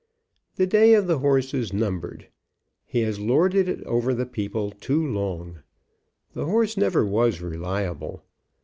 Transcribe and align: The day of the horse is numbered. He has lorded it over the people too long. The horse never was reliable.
The 0.55 0.65
day 0.65 0.95
of 0.95 1.05
the 1.05 1.19
horse 1.19 1.53
is 1.53 1.71
numbered. 1.71 2.27
He 2.87 3.01
has 3.01 3.19
lorded 3.19 3.69
it 3.69 3.83
over 3.83 4.15
the 4.15 4.25
people 4.25 4.71
too 4.71 5.05
long. 5.05 5.59
The 6.33 6.45
horse 6.47 6.75
never 6.75 7.05
was 7.05 7.39
reliable. 7.39 8.23